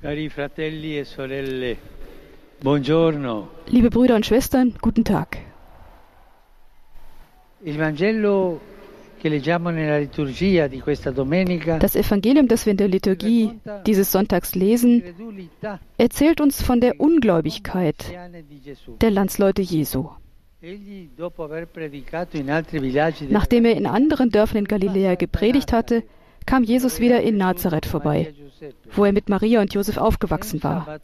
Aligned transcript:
Cari 0.00 0.28
fratelli 0.28 0.96
e 0.96 1.02
sorelle, 1.02 1.76
buongiorno. 2.60 3.48
Liebe 3.66 3.88
Brüder 3.88 4.14
und 4.14 4.24
Schwestern, 4.24 4.72
guten 4.80 5.02
Tag. 5.02 5.38
Il 7.64 7.76
Vangelo 7.76 8.60
Das 11.80 11.96
Evangelium, 11.96 12.46
das 12.46 12.64
wir 12.64 12.70
in 12.70 12.76
der 12.76 12.86
Liturgie 12.86 13.58
dieses 13.84 14.12
Sonntags 14.12 14.54
lesen, 14.54 15.02
erzählt 15.96 16.40
uns 16.40 16.62
von 16.62 16.80
der 16.80 17.00
Ungläubigkeit 17.00 17.96
der 19.00 19.10
Landsleute 19.10 19.62
Jesu. 19.62 20.10
Nachdem 23.30 23.64
er 23.64 23.76
in 23.76 23.86
anderen 23.86 24.30
Dörfern 24.30 24.58
in 24.58 24.64
Galiläa 24.66 25.16
gepredigt 25.16 25.72
hatte, 25.72 26.04
kam 26.46 26.62
Jesus 26.62 27.00
wieder 27.00 27.20
in 27.20 27.36
Nazareth 27.36 27.84
vorbei, 27.84 28.32
wo 28.94 29.04
er 29.04 29.12
mit 29.12 29.28
Maria 29.28 29.60
und 29.60 29.74
Josef 29.74 29.96
aufgewachsen 29.96 30.62
war. 30.62 31.00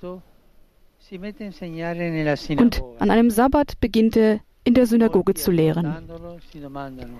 Und 2.59 2.83
an 2.99 3.11
einem 3.11 3.31
Sabbat 3.31 3.81
beginnt 3.81 4.17
er 4.17 4.41
in 4.65 4.75
der 4.75 4.87
Synagoge 4.87 5.35
zu 5.35 5.51
lehren. 5.51 5.95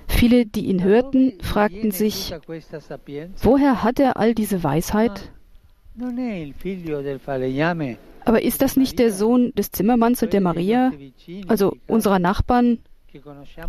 Viele, 0.09 0.47
die 0.47 0.67
ihn 0.67 0.79
"Da 0.79 0.85
hörten, 0.85 1.33
fragten 1.43 1.91
sich, 1.91 2.35
woher 3.43 3.85
hat 3.85 4.01
er 4.01 4.17
all 4.17 4.35
diese 4.35 4.65
Weisheit? 4.65 5.31
Aber 8.25 8.43
ist 8.43 8.63
das 8.63 8.77
nicht 8.77 8.99
der 8.99 9.13
Sohn 9.13 9.53
des 9.55 9.71
Zimmermanns 9.71 10.23
und 10.23 10.33
der 10.33 10.41
Maria, 10.41 10.93
also 11.47 11.77
unserer 11.87 12.19
Nachbarn 12.19 12.79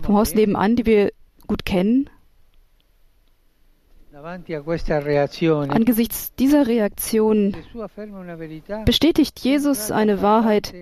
vom 0.02 0.16
Haus 0.16 0.34
nebenan, 0.34 0.77
die 0.77 0.86
wir 0.86 1.11
gut 1.45 1.66
kennen? 1.66 2.09
Angesichts 5.67 6.33
dieser 6.35 6.67
Reaktion 6.67 7.55
bestätigt 8.85 9.39
Jesus 9.41 9.91
eine 9.91 10.21
Wahrheit, 10.21 10.73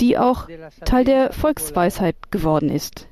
die 0.00 0.18
auch 0.18 0.46
Teil 0.84 1.04
der 1.04 1.32
Volksweisheit 1.32 2.30
geworden 2.30 2.68
ist. 2.68 3.08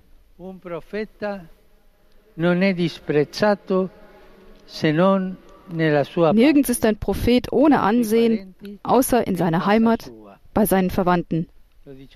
Nirgends 6.34 6.68
ist 6.68 6.84
ein 6.84 6.96
Prophet 6.98 7.52
ohne 7.52 7.80
Ansehen, 7.80 8.54
außer 8.82 9.26
in 9.26 9.36
seiner 9.36 9.64
Heimat, 9.64 10.12
bei 10.52 10.66
seinen 10.66 10.90
Verwandten 10.90 11.48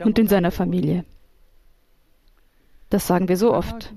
und 0.04 0.18
in 0.18 0.26
seiner 0.26 0.50
Familie. 0.50 1.06
Das 2.90 3.06
sagen 3.06 3.28
wir 3.28 3.38
so 3.38 3.54
oft. 3.54 3.94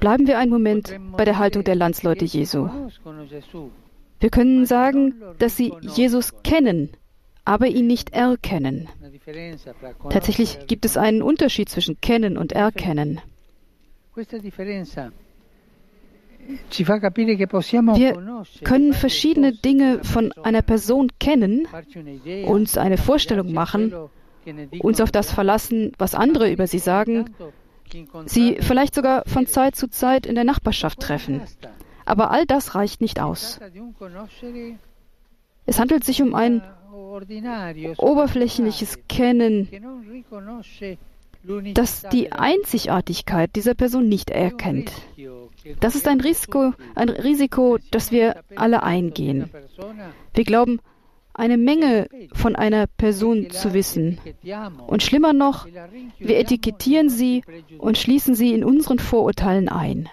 Bleiben 0.00 0.26
wir 0.26 0.38
einen 0.38 0.50
Moment 0.50 0.98
bei 1.16 1.24
der 1.24 1.38
Haltung 1.38 1.64
der 1.64 1.74
Landsleute 1.74 2.24
Jesu. 2.24 2.68
Wir 4.20 4.30
können 4.30 4.66
sagen, 4.66 5.14
dass 5.38 5.56
sie 5.56 5.72
Jesus 5.80 6.42
kennen, 6.42 6.90
aber 7.44 7.66
ihn 7.66 7.86
nicht 7.86 8.10
erkennen. 8.10 8.88
Tatsächlich 10.10 10.66
gibt 10.66 10.84
es 10.84 10.96
einen 10.96 11.22
Unterschied 11.22 11.68
zwischen 11.68 12.00
kennen 12.00 12.36
und 12.38 12.52
erkennen. 12.52 13.20
Possiamo 17.48 17.96
Wir 17.96 18.44
können 18.64 18.92
verschiedene 18.94 19.52
Dinge 19.52 20.02
von 20.02 20.32
einer 20.32 20.62
Person 20.62 21.10
kennen, 21.20 21.68
uns 22.46 22.78
eine 22.78 22.96
Vorstellung 22.96 23.52
machen, 23.52 23.92
uns 24.80 25.00
auf 25.00 25.10
das 25.10 25.32
verlassen, 25.32 25.92
was 25.98 26.14
andere 26.14 26.50
über 26.50 26.66
sie 26.66 26.78
sagen, 26.78 27.26
sie 28.26 28.50
le 28.54 28.62
vielleicht 28.62 28.94
sogar 28.94 29.22
von 29.26 29.46
Zeit 29.46 29.76
zu 29.76 29.88
Zeit 29.88 30.26
in 30.26 30.34
der 30.34 30.44
Nachbarschaft 30.44 31.00
treffen. 31.00 31.42
Aber 32.04 32.30
all 32.30 32.46
das 32.46 32.74
reicht 32.74 33.00
nicht 33.00 33.20
aus. 33.20 33.60
Es 35.66 35.78
handelt 35.78 36.04
sich 36.04 36.22
um 36.22 36.34
ein 36.34 36.62
oberflächliches 37.98 38.98
Kennen, 39.08 39.68
das 41.74 42.02
die 42.12 42.32
Einzigartigkeit 42.32 43.54
dieser 43.54 43.74
Person 43.74 44.08
nicht 44.08 44.30
erkennt. 44.30 44.90
Das 45.80 45.94
ist 45.94 46.08
ein 46.08 46.20
Risiko, 46.20 46.72
ein 46.94 47.08
Risiko, 47.08 47.78
das 47.90 48.10
wir 48.10 48.42
alle 48.56 48.82
eingehen. 48.82 49.50
Wir 50.34 50.44
glauben, 50.44 50.80
eine 51.38 51.56
Menge 51.56 52.08
von 52.34 52.56
einer 52.56 52.86
Person 52.86 53.50
zu 53.50 53.72
wissen. 53.72 54.18
Und 54.86 55.02
schlimmer 55.02 55.32
noch, 55.32 55.66
wir 56.18 56.38
etikettieren 56.38 57.08
sie 57.08 57.42
und 57.78 57.96
schließen 57.96 58.34
sie 58.34 58.52
in 58.52 58.64
unseren 58.64 58.98
Vorurteilen 58.98 59.68
ein. 59.68 60.08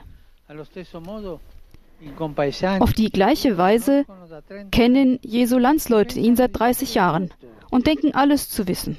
Auf 2.80 2.94
die 2.94 3.10
gleiche 3.10 3.58
Weise 3.58 4.06
kennen 4.72 5.20
Jesu 5.24 5.58
Landsleute 5.58 6.20
ihn 6.20 6.36
seit 6.36 6.58
30 6.58 6.94
Jahren 6.94 7.32
und 7.72 7.88
denken 7.88 8.14
alles 8.14 8.50
zu 8.50 8.68
wissen. 8.68 8.98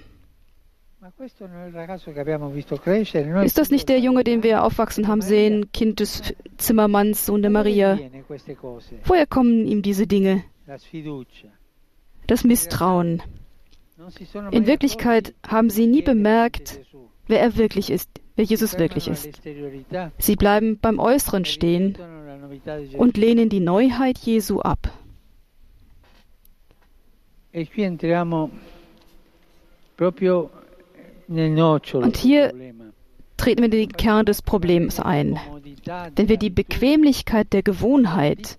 Ist 3.45 3.59
das 3.59 3.71
nicht 3.71 3.89
der 3.89 4.01
Junge, 4.01 4.25
den 4.25 4.43
wir 4.43 4.65
aufwachsen 4.65 5.07
haben 5.07 5.23
sehen, 5.23 5.71
Kind 5.73 6.01
des 6.01 6.35
Zimmermanns, 6.57 7.27
Sohn 7.27 7.43
der 7.43 7.51
Maria? 7.51 7.99
Woher 9.05 9.27
kommen 9.27 9.67
ihm 9.67 9.83
diese 9.83 10.09
Dinge? 10.09 10.43
Das 12.27 12.45
Misstrauen. 12.45 13.23
In 14.51 14.67
Wirklichkeit 14.67 15.35
haben 15.47 15.71
sie 15.71 15.87
nie 15.87 16.03
bemerkt, 16.03 16.81
wer 17.27 17.41
er 17.41 17.57
wirklich 17.57 17.91
ist, 17.91 18.11
wer 18.37 18.45
Jesus 18.45 18.79
wirklich 18.79 19.09
ist. 19.09 19.41
Sie 20.19 20.37
bleiben 20.37 20.79
beim 20.79 20.99
Äußeren 20.99 21.45
stehen 21.45 21.97
und 22.97 23.17
lehnen 23.17 23.49
die 23.49 23.61
Neuheit 23.61 24.19
Jesu 24.19 24.61
ab. 24.61 24.93
Und 31.95 32.17
hier. 32.17 32.53
Treten 33.37 33.59
wir 33.59 33.67
in 33.67 33.71
den 33.71 33.93
Kern 33.93 34.25
des 34.25 34.41
Problems 34.41 34.99
ein. 34.99 35.39
Wenn 36.17 36.29
wir 36.31 36.39
die 36.39 36.49
Bequemlichkeit 36.49 37.53
der 37.53 37.63
Gewohnheit 37.63 38.57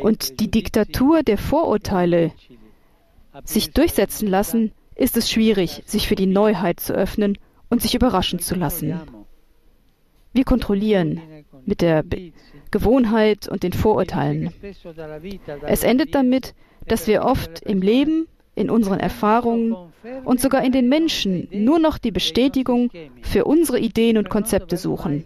und 0.00 0.38
die 0.38 0.50
Diktatur 0.50 1.24
der 1.24 1.36
Vorurteile 1.36 2.30
sich 3.44 3.72
durchsetzen 3.72 4.28
lassen, 4.28 4.72
ist 4.94 5.16
es 5.16 5.30
schwierig, 5.30 5.82
sich 5.86 6.08
für 6.08 6.16
die 6.16 6.26
Neuheit 6.26 6.80
zu 6.80 6.92
öffnen 6.92 7.38
und 7.70 7.82
sich 7.82 7.94
überraschen 7.94 8.38
zu 8.38 8.54
lassen. 8.54 9.00
Wir 10.32 10.44
kontrollieren 10.44 11.20
mit 11.64 11.80
der 11.80 12.02
Be 12.02 12.32
Gewohnheit 12.70 13.48
und 13.48 13.62
den 13.62 13.72
Vorurteilen. 13.72 14.52
Es 15.62 15.84
endet 15.84 16.14
damit, 16.14 16.54
dass 16.86 17.06
wir 17.06 17.24
oft 17.24 17.60
im 17.62 17.80
Leben, 17.80 18.26
in 18.54 18.68
unseren 18.70 19.00
Erfahrungen 19.00 19.74
und 20.24 20.40
sogar 20.40 20.64
in 20.64 20.72
den 20.72 20.88
Menschen 20.88 21.48
nur 21.50 21.78
noch 21.78 21.96
die 21.96 22.10
Bestätigung 22.10 22.90
für 23.22 23.44
unsere 23.44 23.78
Ideen 23.78 24.18
und 24.18 24.28
Konzepte 24.28 24.76
suchen, 24.76 25.24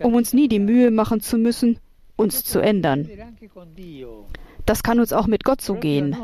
um 0.00 0.14
uns 0.14 0.34
nie 0.34 0.48
die 0.48 0.58
Mühe 0.58 0.90
machen 0.90 1.20
zu 1.20 1.38
müssen, 1.38 1.78
uns 2.16 2.44
zu 2.44 2.60
ändern. 2.60 3.08
Das 4.66 4.82
kann 4.82 5.00
uns 5.00 5.12
auch 5.12 5.26
mit 5.26 5.44
Gott 5.44 5.60
so 5.60 5.74
gehen. 5.74 6.16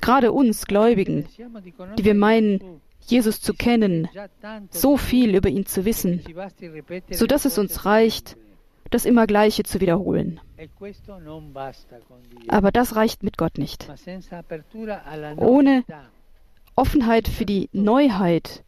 Gerade 0.00 0.32
uns 0.32 0.66
Gläubigen, 0.66 1.26
die 1.98 2.04
wir 2.04 2.14
meinen, 2.14 2.80
Jesus 3.06 3.40
zu 3.40 3.52
kennen, 3.54 4.08
so 4.70 4.96
viel 4.96 5.34
über 5.34 5.48
ihn 5.48 5.66
zu 5.66 5.84
wissen, 5.84 6.22
so 7.10 7.26
dass 7.26 7.44
es 7.44 7.58
uns 7.58 7.84
reicht, 7.84 8.36
das 8.90 9.04
immer 9.04 9.26
Gleiche 9.26 9.62
zu 9.64 9.80
wiederholen. 9.80 10.40
Aber 12.48 12.70
das 12.70 12.96
reicht 12.96 13.22
mit 13.22 13.36
Gott 13.36 13.58
nicht. 13.58 13.88
Ohne 15.36 15.84
Offenheit 16.76 17.28
für 17.28 17.46
die 17.46 17.68
Neuheit 17.72 18.64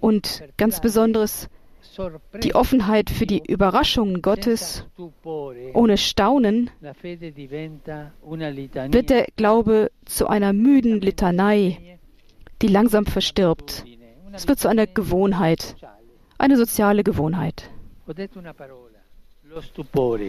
und 0.00 0.44
ganz 0.56 0.80
besonderes 0.80 1.48
die 2.42 2.54
Offenheit 2.54 3.10
für 3.10 3.26
die 3.26 3.42
Überraschungen 3.46 4.22
Gottes, 4.22 4.86
ohne 5.72 5.98
Staunen, 5.98 6.70
wird 6.80 7.04
der 9.10 9.26
Glaube 9.36 9.90
zu 10.04 10.28
einer 10.28 10.52
müden 10.52 11.00
Litanei, 11.00 11.98
die 12.62 12.68
langsam 12.68 13.06
verstirbt. 13.06 13.84
Es 14.32 14.48
wird 14.48 14.58
zu 14.58 14.68
einer 14.68 14.86
Gewohnheit, 14.86 15.76
eine 16.38 16.56
soziale 16.56 17.04
Gewohnheit. 17.04 17.70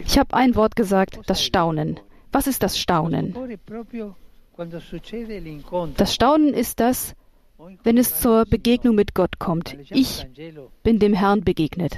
Ich 0.04 0.18
habe 0.18 0.34
ein 0.34 0.54
Wort 0.54 0.76
gesagt, 0.76 1.20
das 1.26 1.44
Staunen. 1.44 2.00
Was 2.32 2.46
ist 2.46 2.62
das 2.62 2.78
Staunen? 2.78 3.34
Das 5.96 6.14
Staunen 6.14 6.54
ist 6.54 6.80
das, 6.80 7.14
wenn 7.82 7.98
es 7.98 8.20
zur 8.20 8.44
Begegnung 8.44 8.94
mit 8.94 9.14
Gott 9.14 9.38
kommt. 9.38 9.76
Ich 9.90 10.26
bin 10.82 10.98
dem 10.98 11.12
Herrn 11.12 11.42
begegnet. 11.42 11.96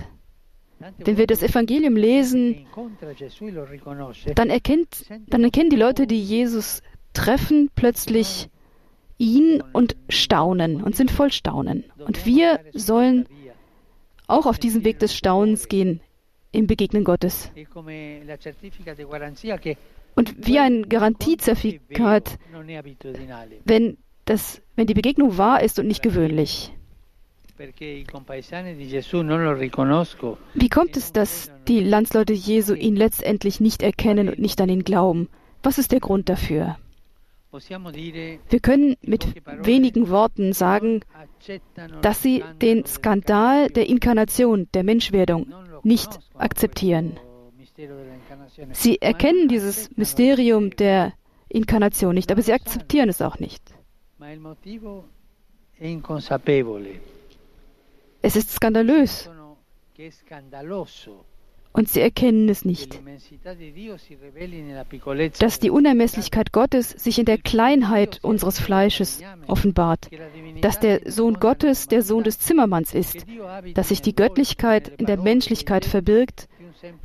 Wenn 0.99 1.19
wir 1.19 1.27
das 1.27 1.43
Evangelium 1.43 1.97
lesen, 1.97 2.67
dann, 4.35 4.49
erkennt, 4.49 5.05
dann 5.27 5.45
erkennen 5.45 5.71
die 5.71 5.77
Leute, 5.77 6.07
die 6.07 6.23
Jesus 6.23 6.83
treffen, 7.13 7.71
plötzlich 7.75 8.49
ihn 9.19 9.63
und 9.75 9.97
staunen 10.09 10.83
und 10.83 10.97
sind 10.97 11.11
voll 11.11 11.31
Staunen. 11.31 11.85
Und 11.99 12.25
wir 12.25 12.61
sollen 12.73 13.27
auch 14.27 14.47
auf 14.47 14.59
diesen 14.59 14.85
Weg 14.85 14.99
des 15.01 15.15
Staunens 15.15 15.69
gehen, 15.69 16.01
im 16.53 16.67
Begegnen 16.67 17.05
Gottes. 17.05 17.53
Und 20.17 20.47
wie 20.47 20.59
ein 20.59 20.89
Garantiezertifikat, 20.89 22.39
wenn, 23.65 23.99
das, 24.31 24.63
wenn 24.77 24.87
die 24.87 24.95
Begegnung 24.95 25.37
wahr 25.37 25.63
ist 25.63 25.79
und 25.79 25.87
nicht 25.89 26.03
gewöhnlich. 26.03 26.73
Wie 30.55 30.69
kommt 30.71 30.97
es, 30.97 31.13
dass 31.13 31.51
die 31.69 31.81
Landsleute 31.81 32.33
Jesu 32.33 32.75
ihn 32.75 32.97
letztendlich 32.97 33.61
nicht 33.61 33.83
erkennen 33.83 34.29
und 34.31 34.39
nicht 34.39 34.61
an 34.61 34.71
ihn 34.71 34.85
glauben? 34.85 35.29
Was 35.63 35.77
ist 35.77 35.93
der 35.93 36.01
Grund 36.01 36.31
dafür? 36.31 36.79
Wir 37.53 38.61
können 38.63 38.97
mit 39.03 39.27
wenigen 39.63 40.09
Worten 40.09 40.53
sagen, 40.53 41.01
dass 42.01 42.23
sie 42.23 42.45
den 42.63 42.87
Skandal 42.87 43.69
der 43.69 43.89
Inkarnation, 43.89 44.69
der 44.73 44.85
Menschwerdung 44.85 45.53
nicht 45.83 46.21
akzeptieren. 46.35 47.19
Sie 48.73 49.03
erkennen 49.03 49.49
dieses 49.49 49.91
Mysterium 49.97 50.71
der 50.71 51.13
Inkarnation 51.49 52.15
nicht, 52.15 52.31
aber 52.31 52.43
sie 52.43 52.53
akzeptieren 52.53 53.09
es 53.09 53.21
auch 53.21 53.41
nicht. 53.41 53.70
Es 58.23 58.37
ist 58.37 58.53
skandalös. 58.53 59.31
Und 61.73 61.89
sie 61.89 62.01
erkennen 62.01 62.49
es 62.49 62.65
nicht. 62.65 63.01
Dass 65.39 65.59
die 65.61 65.71
Unermesslichkeit 65.71 66.53
Gottes 66.53 66.91
sich 66.91 67.19
in 67.19 67.25
der 67.25 67.39
Kleinheit 67.39 68.19
unseres 68.23 68.59
Fleisches 68.59 69.23
offenbart. 69.47 70.11
Dass 70.61 70.81
der 70.81 71.11
Sohn 71.11 71.35
Gottes 71.35 71.89
der 71.89 72.03
Sohn 72.03 72.25
des 72.25 72.39
Zimmermanns 72.41 72.93
ist. 72.93 73.25
Dass 73.75 73.89
sich 73.89 74.03
die 74.03 74.15
Göttlichkeit 74.15 74.89
in 74.99 75.07
der 75.07 75.17
Menschlichkeit 75.17 75.85
verbirgt. 75.87 76.49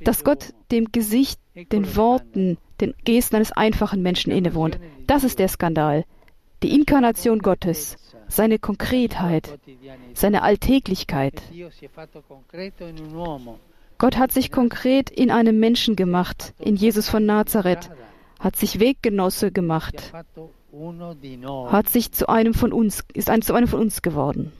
Dass 0.03 0.23
Gott 0.23 0.53
dem 0.71 0.91
Gesicht, 0.91 1.39
den 1.71 1.95
Worten, 1.95 2.57
den 2.81 2.93
Gesten 3.05 3.37
eines 3.37 3.51
einfachen 3.51 4.01
Menschen 4.01 4.31
innewohnt. 4.31 4.79
Das 5.07 5.23
ist 5.23 5.39
der 5.39 5.47
Skandal. 5.47 6.03
Die 6.65 6.73
Inkarnation 6.73 7.43
Gottes 7.43 7.95
seine 8.27 8.57
Konkretheit, 8.57 9.59
seine 10.15 10.41
Alltäglichkeit. 10.41 11.43
Gott 13.99 14.17
hat 14.17 14.31
sich 14.31 14.51
konkret 14.51 15.11
in 15.11 15.29
einem 15.29 15.59
Menschen 15.59 15.95
gemacht, 15.95 16.55
in 16.57 16.75
Jesus 16.75 17.07
von 17.07 17.23
Nazareth, 17.23 17.91
hat 18.39 18.55
sich 18.55 18.79
Weggenosse 18.79 19.51
gemacht, 19.51 20.11
hat 21.67 21.89
sich 21.89 22.11
zu 22.11 22.29
einem 22.29 22.55
von 22.55 22.73
uns, 22.73 23.03
ist 23.13 23.29
ein, 23.29 23.43
zu 23.43 23.53
einem 23.53 23.67
von 23.67 23.81
uns 23.81 24.01
geworden. 24.01 24.51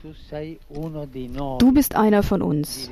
Du 1.57 1.71
bist 1.71 1.95
einer 1.95 2.21
von 2.21 2.43
uns. 2.43 2.91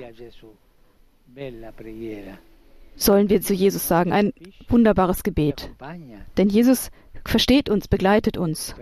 Sollen 2.96 3.30
wir 3.30 3.42
zu 3.42 3.54
Jesus 3.54 3.88
sagen, 3.88 4.12
ein 4.12 4.34
wunderbares 4.70 5.24
Gebet. 5.24 5.70
Denn 6.38 6.50
Jesus 6.50 6.92
versteht 7.26 7.70
uns, 7.70 7.88
begleitet 7.88 8.38
uns. 8.38 8.76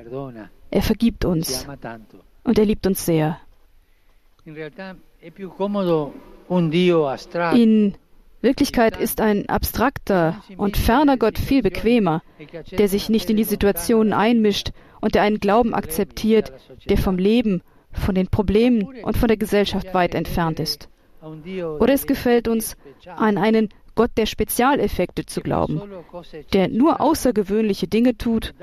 Er 0.70 0.82
vergibt 0.82 1.26
uns 1.26 1.68
und 2.44 2.58
er 2.58 2.66
liebt 2.66 2.88
uns 2.88 3.06
sehr. 3.06 3.40
In 7.54 7.96
Wirklichkeit 8.42 8.98
ist 8.98 9.22
ein 9.22 9.50
abstrakter 9.50 10.44
und 10.58 10.78
ferner 10.78 11.18
Gott 11.18 11.38
viel 11.38 11.62
bequemer, 11.62 12.24
der 12.72 12.88
sich 12.88 13.10
nicht 13.10 13.30
in 13.30 13.38
die 13.38 13.44
Situationen 13.44 14.14
einmischt 14.14 14.72
und 15.00 15.16
der 15.16 15.22
einen 15.22 15.40
Glauben 15.40 15.74
akzeptiert, 15.74 16.52
der 16.90 16.98
vom 16.98 17.18
Leben, 17.18 17.62
von 17.92 18.16
den 18.16 18.28
Problemen 18.28 19.04
und 19.04 19.18
von 19.18 19.28
der 19.28 19.38
Gesellschaft 19.38 19.94
weit 19.94 20.16
entfernt 20.16 20.60
ist. 20.60 20.90
Oder 21.22 21.94
es 21.94 22.08
gefällt 22.08 22.48
uns, 22.48 22.78
an 23.06 23.38
einen 23.38 23.70
Gott 23.96 24.12
der 24.18 24.26
Spezialeffekte 24.26 25.26
zu 25.26 25.42
glauben, 25.42 25.82
der 26.54 26.68
nur 26.70 27.02
außergewöhnliche 27.02 27.88
Dinge 27.88 28.18
tut 28.18 28.54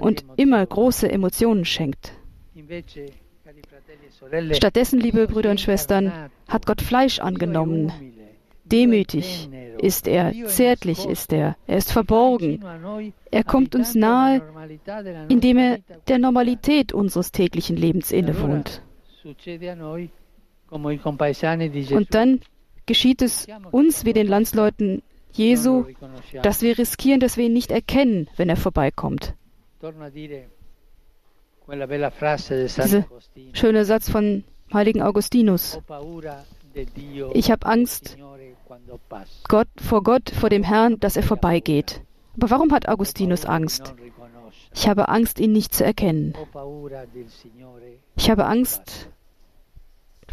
und 0.00 0.24
immer 0.36 0.64
große 0.64 1.10
Emotionen 1.10 1.64
schenkt. 1.64 2.12
Stattdessen, 4.52 5.00
liebe 5.00 5.26
Brüder 5.26 5.50
und 5.50 5.60
Schwestern, 5.60 6.12
hat 6.48 6.66
Gott 6.66 6.82
Fleisch 6.82 7.20
angenommen. 7.20 7.92
Demütig 8.64 9.48
ist 9.78 10.08
er, 10.08 10.32
zärtlich 10.46 11.06
ist 11.06 11.32
er, 11.32 11.56
er 11.68 11.76
ist 11.76 11.92
verborgen. 11.92 12.64
Er 13.30 13.44
kommt 13.44 13.76
uns 13.76 13.94
nahe, 13.94 14.42
indem 15.28 15.58
er 15.58 15.78
der 16.08 16.18
Normalität 16.18 16.92
unseres 16.92 17.30
täglichen 17.30 17.76
Lebens 17.76 18.10
innewohnt. 18.10 18.82
Und 21.90 22.14
dann 22.14 22.40
geschieht 22.86 23.22
es 23.22 23.46
uns 23.70 24.04
wie 24.04 24.12
den 24.12 24.26
Landsleuten 24.26 25.02
Jesu, 25.32 25.84
dass 26.42 26.62
wir 26.62 26.78
riskieren, 26.78 27.20
dass 27.20 27.36
wir 27.36 27.46
ihn 27.46 27.52
nicht 27.52 27.70
erkennen, 27.70 28.28
wenn 28.36 28.48
er 28.48 28.56
vorbeikommt. 28.56 29.34
Dieser 31.68 33.04
schöne 33.52 33.84
Satz 33.84 34.08
von 34.08 34.44
heiligen 34.72 35.02
Augustinus. 35.02 35.78
Ich 37.34 37.50
habe 37.50 37.66
Angst 37.66 38.16
Gott, 39.48 39.68
vor 39.76 40.02
Gott, 40.02 40.30
vor 40.30 40.50
dem 40.50 40.62
Herrn, 40.62 40.98
dass 41.00 41.16
er 41.16 41.22
vorbeigeht. 41.22 42.02
Aber 42.36 42.50
warum 42.50 42.72
hat 42.72 42.88
Augustinus 42.88 43.44
Angst? 43.44 43.94
Ich 44.74 44.88
habe 44.88 45.08
Angst, 45.08 45.40
ihn 45.40 45.52
nicht 45.52 45.74
zu 45.74 45.84
erkennen. 45.84 46.34
Ich 48.16 48.30
habe 48.30 48.44
Angst 48.46 49.08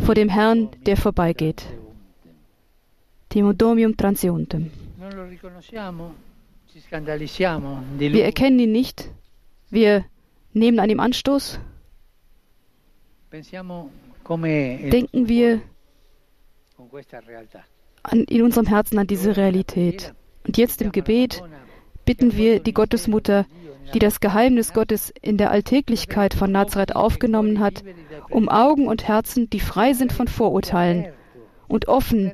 vor 0.03 0.15
dem 0.15 0.29
Herrn, 0.29 0.69
der 0.85 0.97
vorbeigeht. 0.97 1.65
Timodomium 3.33 3.97
transiuntem. 3.97 4.69
Wir 8.00 8.24
erkennen 8.24 8.59
ihn 8.59 8.71
nicht. 8.71 9.09
Wir 9.71 10.06
nehmen 10.53 10.80
an 10.80 10.89
ihm 10.91 11.00
Anstoß. 11.00 11.59
Denken 13.31 15.27
wir 15.27 15.62
an, 18.03 18.24
in 18.25 18.44
unserem 18.44 18.68
Herzen 18.68 19.00
an 19.00 19.07
diese 19.07 19.36
Realität. 19.36 20.13
Und 20.45 20.57
jetzt 20.59 20.83
im 20.83 20.91
Gebet 20.91 21.41
bitten 22.06 22.38
wir 22.38 22.59
die 22.59 22.74
Gottesmutter, 22.75 23.47
die 23.95 24.00
das 24.00 24.19
Geheimnis 24.19 24.74
Gottes 24.74 25.12
in 25.24 25.39
der 25.39 25.50
Alltäglichkeit 25.50 26.36
von 26.36 26.51
Nazareth 26.51 26.95
aufgenommen 26.95 27.59
hat, 27.59 27.83
um 28.29 28.47
Augen 28.47 28.88
und 28.88 29.07
Herzen, 29.07 29.50
die 29.50 29.59
frei 29.59 29.94
sind 29.94 30.13
von 30.13 30.27
Vorurteilen 30.27 31.07
und 31.74 31.88
offen, 31.88 32.31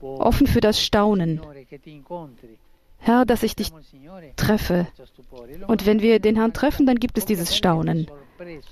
offen 0.00 0.46
für 0.46 0.60
das 0.60 0.80
Staunen. 0.80 1.40
Herr, 2.98 3.24
dass 3.24 3.42
ich 3.42 3.56
dich 3.56 3.70
treffe. 4.36 4.86
Und 5.66 5.84
wenn 5.84 6.00
wir 6.00 6.20
den 6.20 6.36
Herrn 6.36 6.52
treffen, 6.52 6.86
dann 6.86 6.96
gibt 6.96 7.18
es 7.18 7.26
dieses 7.26 7.56
Staunen. 7.56 8.06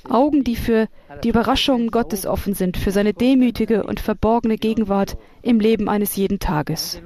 Augen, 0.09 0.45
die 0.45 0.55
für 0.55 0.87
die 1.25 1.31
Überraschungen 1.31 1.91
Gottes 1.91 2.25
offen 2.25 2.55
sind, 2.55 2.77
für 2.77 2.93
seine 2.93 3.15
demütige 3.15 3.83
und 3.83 3.99
verborgene 3.99 4.59
Gegenwart 4.59 5.17
im 5.43 5.59
Leben 5.59 5.89
eines 5.89 6.15
jeden 6.15 6.39
Tages. 6.39 7.01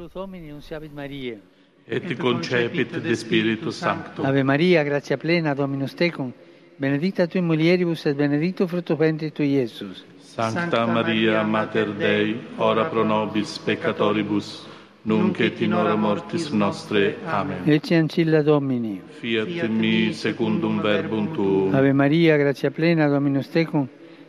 Et 1.90 2.18
concepit 2.18 2.92
de 3.02 3.16
Spiritus 3.16 3.80
Sanctum. 3.80 4.26
Ave 4.26 4.44
Maria, 4.44 4.84
gratia 4.84 5.16
plena, 5.16 5.54
Dominus 5.54 5.96
tecum, 5.96 6.34
benedicta 6.78 7.26
tui 7.26 7.40
mulieribus 7.40 8.06
et 8.06 8.16
benedictus 8.16 8.68
fructus 8.68 8.96
ventris 8.96 9.32
tui, 9.32 9.54
Iesus. 9.54 10.04
Sancta 10.20 10.86
Maria, 10.86 11.42
Mater 11.42 11.92
Dei, 11.94 12.40
ora 12.56 12.84
pro 12.84 13.02
nobis 13.02 13.58
peccatoribus, 13.58 14.66
nunc 15.02 15.40
et 15.40 15.60
in 15.60 15.72
hora 15.74 15.96
mortis 15.96 16.50
nostre. 16.50 17.16
Amen. 17.24 17.62
Ecce 17.64 17.96
ancilla 17.96 18.42
Domini. 18.42 19.00
Fiat 19.18 19.68
mi 19.68 20.12
secundum 20.12 20.80
verbum 20.80 21.32
tuum. 21.32 21.74
Ave 21.74 21.92
Maria, 21.92 22.36
gratia 22.36 22.70
plena, 22.70 23.08
Dominus 23.08 23.48
tecum, 23.48 23.88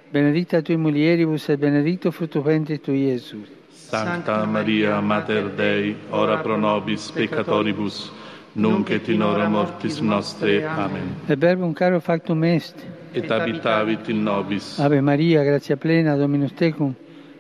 benedicta 0.10 0.62
tui 0.62 0.78
mulieribus 0.78 1.50
et 1.50 1.60
benedictus 1.60 2.16
fructus 2.16 2.44
ventris 2.44 2.82
tui, 2.82 3.06
Iesus. 3.06 3.48
Sancta 3.70 4.44
Maria, 4.46 5.00
Mater 5.02 5.52
Dei, 5.52 5.96
ora 6.10 6.38
pro 6.38 6.58
nobis 6.58 7.12
peccatoribus, 7.12 8.12
nunc 8.60 8.90
et 8.90 9.08
in 9.08 9.22
hora 9.22 9.48
mortis 9.50 10.00
nostre. 10.02 10.66
Amen. 10.66 11.16
Et 11.28 11.40
verbum 11.40 11.74
caro 11.74 12.00
factum 12.00 12.44
est. 12.44 12.76
Et 13.14 13.30
habitavit 13.32 14.08
in 14.10 14.24
nobis. 14.24 14.78
Ave 14.80 15.02
Maria, 15.02 15.44
gratia 15.44 15.78
plena, 15.78 16.16
Dominus 16.16 16.54
tecum, 16.54 16.94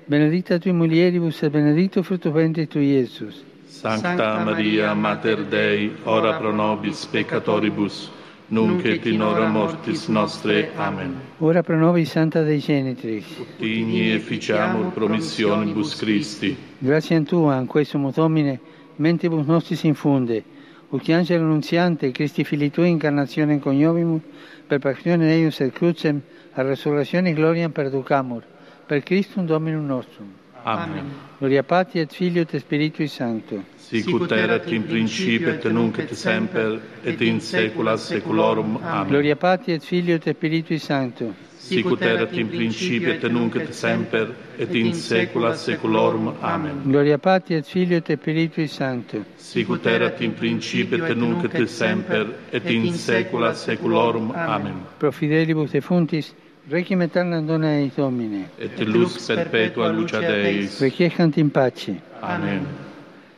benedicta 0.08 0.58
tui 0.58 0.72
mulieribus 0.72 1.44
et 1.44 1.52
benedictus 1.52 2.06
fructus 2.06 2.34
ventris 2.34 2.68
tui, 2.68 2.96
Iesus. 2.96 3.44
Sancta 3.68 4.44
Maria, 4.44 4.94
Mater 4.94 5.46
Dei, 5.46 5.92
ora 6.06 6.40
pro 6.40 6.52
nobis 6.52 7.06
peccatoribus, 7.06 8.10
nunc 8.48 8.84
et 8.86 9.06
in 9.06 9.22
hora 9.22 9.48
mortis 9.48 10.08
nostre. 10.08 10.72
Amen. 10.76 11.16
Ora 11.38 11.62
pro 11.62 11.78
nobis 11.78 12.10
Santa 12.10 12.42
Dei 12.42 12.60
Genitrix. 12.60 13.26
Digni 13.60 14.12
efficiamur 14.12 14.92
promissionibus 14.92 15.96
Christi. 15.96 16.58
Gratiam 16.80 17.24
Tua, 17.24 17.60
in 17.60 17.68
questo 17.68 17.98
Domine, 18.14 18.60
mentibus 18.96 19.46
nostris 19.46 19.84
infunde, 19.84 20.44
ut 20.90 21.10
angelo 21.10 21.44
annunziante, 21.44 22.12
Christi 22.12 22.44
Fili 22.44 22.70
Tui, 22.72 22.90
incarnazione 22.90 23.60
coniovimus, 23.60 24.22
per 24.68 24.80
passione 24.80 25.32
eius 25.32 25.60
et 25.60 25.74
crucem, 25.74 26.22
a 26.54 26.62
resurrezione 26.62 27.34
gloriam 27.34 27.72
perducamur, 27.72 28.44
per 28.86 29.04
Christum 29.04 29.46
Dominum 29.46 29.86
nostrum. 29.86 30.34
Amen. 30.64 31.06
Gloria 31.38 31.64
Patri 31.64 32.00
et 32.02 32.12
Filio 32.12 32.42
et 32.42 32.58
Spiritui 32.58 33.08
Sancto. 33.08 33.64
Sicut 33.78 34.32
erat 34.32 34.70
in 34.72 34.86
principio 34.86 35.50
et 35.54 35.64
nunc 35.72 35.98
et 35.98 36.14
semper 36.14 36.82
et 37.04 37.22
in 37.22 37.40
saecula 37.40 37.96
saeculorum. 37.98 38.78
Amen. 38.82 39.08
Gloria 39.08 39.36
Patri 39.36 39.74
et 39.74 39.84
Filio 39.84 40.16
et 40.16 40.28
Spiritui 40.28 40.78
Sancto. 40.78 41.49
sicut 41.60 42.02
erat 42.02 42.34
in 42.34 42.48
principio 42.48 43.12
et 43.14 43.24
nunc 43.30 43.56
et 43.56 43.74
semper 43.74 44.28
et 44.58 44.76
in 44.76 44.94
saecula 44.94 45.54
saeculorum 45.56 46.34
amen 46.42 46.82
gloria 46.86 47.18
patri 47.18 47.56
et 47.56 47.66
filio 47.66 47.98
et 47.98 48.12
spiritui 48.18 48.68
sancto 48.68 49.24
sicut 49.36 49.86
erat 49.86 50.22
in 50.22 50.34
principio 50.34 51.06
et 51.06 51.16
nunc 51.16 51.44
et 51.54 51.68
semper 51.68 52.28
et 52.52 52.70
in 52.70 52.94
saecula 52.94 53.54
saeculorum 53.54 54.32
amen 54.36 54.86
pro 54.98 55.12
fidelibus 55.12 55.72
defuntis 55.72 56.34
Requiem 56.70 57.02
aeternam 57.02 57.48
dona 57.48 57.70
eis 57.80 57.96
Domine. 57.96 58.46
Et 58.60 58.86
lux 58.86 59.26
perpetua 59.26 59.92
lucia 59.92 60.20
Deis. 60.22 60.80
Requiescant 60.80 61.36
in 61.38 61.50
pace. 61.50 61.96
Amen. 62.22 62.68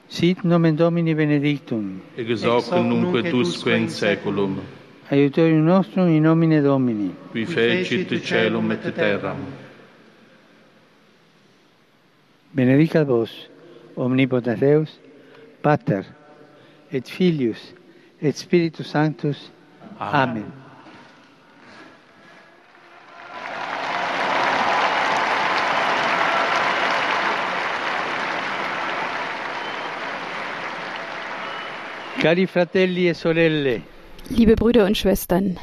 Sit 0.10 0.44
nomen 0.44 0.76
Domini 0.76 1.16
benedictum. 1.16 2.02
Ex 2.18 2.44
hoc 2.44 2.70
nunc 2.84 3.16
et 3.16 3.32
usque 3.34 3.72
in 3.72 3.88
saeculum. 3.88 4.60
Aiutorium 5.12 5.66
nostrum 5.66 6.08
in 6.08 6.24
nomine 6.24 6.62
Domini. 6.62 7.14
Qui 7.32 7.46
fecit 7.46 8.24
celum 8.24 8.72
et 8.72 8.94
terram. 8.96 9.44
Benedicat 12.54 13.04
vos, 13.04 13.50
omnipotens 13.98 14.60
Deus, 14.60 15.00
Pater, 15.62 16.06
et 16.94 17.10
Filius, 17.10 17.74
et 18.22 18.38
Spiritus 18.38 18.88
Sanctus. 18.88 19.52
Amen. 20.00 20.46
Cari 32.22 32.46
fratelli 32.46 33.10
e 33.10 33.14
sorelle, 33.14 33.82
Liebe 34.36 34.56
Brüder 34.56 34.86
und 34.86 34.98
Schwestern, 34.98 35.58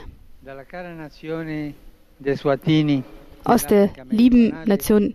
aus 3.45 3.67
der 3.67 3.91
lieben 4.11 4.55
Nation 4.67 5.15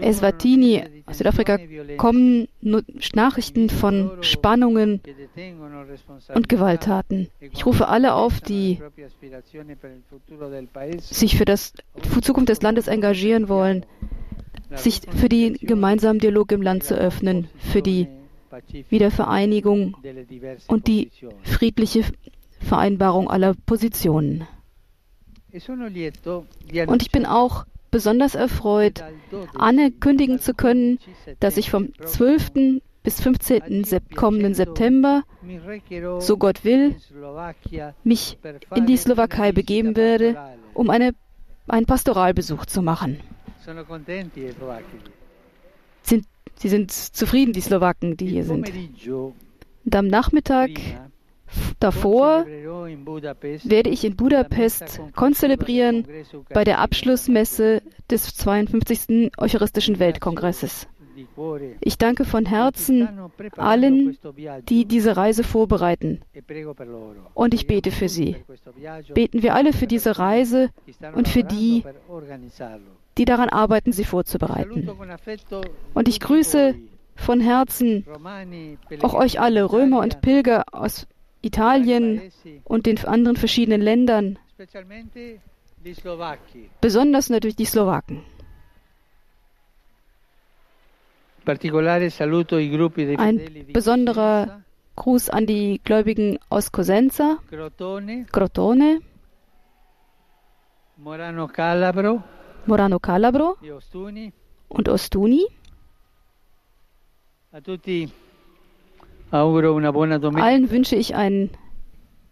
Eswatini 0.00 0.82
aus 1.06 1.18
Südafrika 1.18 1.58
kommen 1.96 2.48
Nachrichten 3.14 3.70
von 3.70 4.10
Spannungen 4.20 5.00
und 6.34 6.48
Gewalttaten. 6.48 7.28
Ich 7.40 7.66
rufe 7.66 7.88
alle 7.88 8.14
auf, 8.14 8.40
die 8.40 8.80
sich 11.00 11.36
für 11.36 11.44
das 11.44 11.72
für 12.02 12.20
Zukunft 12.20 12.48
des 12.48 12.62
Landes 12.62 12.88
engagieren 12.88 13.48
wollen, 13.48 13.86
sich 14.74 15.02
für 15.16 15.28
den 15.28 15.54
gemeinsamen 15.54 16.18
Dialog 16.18 16.52
im 16.52 16.62
Land 16.62 16.84
zu 16.84 16.94
öffnen, 16.94 17.48
für 17.58 17.82
die 17.82 18.08
Wiedervereinigung 18.90 19.96
und 20.68 20.86
die 20.86 21.10
friedliche 21.42 22.04
Vereinbarung 22.66 23.30
aller 23.30 23.54
Positionen. 23.54 24.46
Und 26.86 27.02
ich 27.02 27.10
bin 27.10 27.26
auch 27.26 27.64
besonders 27.90 28.34
erfreut, 28.34 29.02
ankündigen 29.54 30.38
zu 30.38 30.52
können, 30.52 30.98
dass 31.40 31.56
ich 31.56 31.70
vom 31.70 31.94
12. 31.94 32.82
bis 33.02 33.20
15. 33.22 33.84
Sep 33.84 34.14
kommenden 34.16 34.54
September, 34.54 35.22
so 36.18 36.36
Gott 36.36 36.64
will, 36.64 36.96
mich 38.04 38.38
in 38.74 38.86
die 38.86 38.96
Slowakei 38.96 39.52
begeben 39.52 39.96
werde, 39.96 40.36
um 40.74 40.90
eine, 40.90 41.12
einen 41.68 41.86
Pastoralbesuch 41.86 42.66
zu 42.66 42.82
machen. 42.82 43.20
Sind, 46.02 46.26
sie 46.56 46.68
sind 46.68 46.92
zufrieden, 46.92 47.52
die 47.52 47.60
Slowaken, 47.60 48.16
die 48.16 48.26
hier 48.26 48.44
sind. 48.44 48.70
Und 49.84 49.96
am 49.96 50.06
Nachmittag 50.08 50.70
davor 51.80 52.46
werde 52.46 53.90
ich 53.90 54.04
in 54.04 54.16
Budapest 54.16 55.00
konzelebrieren 55.14 56.06
bei 56.52 56.64
der 56.64 56.80
Abschlussmesse 56.80 57.82
des 58.10 58.34
52. 58.34 59.32
Eucharistischen 59.38 59.98
Weltkongresses. 59.98 60.88
Ich 61.80 61.98
danke 61.98 62.24
von 62.24 62.46
Herzen 62.46 63.08
allen, 63.56 64.16
die 64.68 64.84
diese 64.84 65.16
Reise 65.16 65.44
vorbereiten. 65.44 66.20
Und 67.34 67.54
ich 67.54 67.66
bete 67.66 67.90
für 67.90 68.08
sie. 68.08 68.36
Beten 69.14 69.42
wir 69.42 69.54
alle 69.54 69.72
für 69.72 69.86
diese 69.86 70.18
Reise 70.18 70.70
und 71.14 71.28
für 71.28 71.42
die, 71.42 71.84
die 73.18 73.24
daran 73.24 73.48
arbeiten, 73.48 73.92
sie 73.92 74.04
vorzubereiten. 74.04 74.90
Und 75.94 76.08
ich 76.08 76.20
grüße 76.20 76.74
von 77.14 77.40
Herzen 77.40 78.04
auch 79.02 79.14
euch 79.14 79.40
alle, 79.40 79.72
Römer 79.72 80.00
und 80.00 80.20
Pilger 80.20 80.64
aus 80.72 81.06
Italien 81.46 82.30
und 82.64 82.86
den 82.86 82.98
anderen 83.04 83.36
verschiedenen 83.36 83.80
Ländern, 83.80 84.38
besonders 86.80 87.30
natürlich 87.30 87.56
die 87.56 87.64
Slowaken. 87.64 88.22
Ein 93.18 93.66
besonderer 93.72 94.62
Gruß 94.96 95.30
an 95.30 95.46
die 95.46 95.80
Gläubigen 95.84 96.38
aus 96.48 96.72
Cosenza, 96.72 97.38
Crotone, 98.32 99.00
Morano 100.98 101.46
Calabro. 101.46 102.22
Morano 102.64 102.98
Calabro. 102.98 103.56
Und 104.68 104.88
Ostuni. 104.88 105.46
A 107.52 107.60
tutti 107.60 108.10
Allen 109.30 110.70
wünsche 110.70 110.96
ich 110.96 111.14
einen 111.14 111.50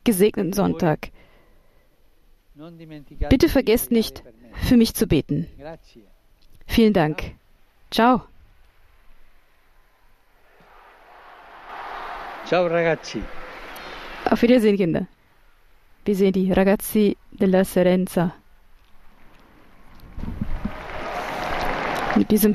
gesegneten 0.05 0.53
Sonntag. 0.53 1.11
Bitte 3.31 3.49
vergesst 3.49 3.91
nicht, 3.91 4.23
für 4.53 4.77
mich 4.77 4.95
zu 4.95 5.07
beten. 5.07 5.49
Vielen 6.67 6.93
Dank. 6.93 7.35
Ciao. 7.91 8.23
Ciao 12.47 12.67
ragazzi. 12.67 13.23
Auf 14.31 14.43
Wiedersehen, 14.43 14.77
Kinder. 14.77 15.07
Wir 16.05 16.15
sehen 16.15 16.33
die 16.33 16.53
Ragazzi 16.53 17.17
della 17.33 17.65
Serenza. 17.65 18.35
Mit 22.17 22.31
diesem 22.31 22.55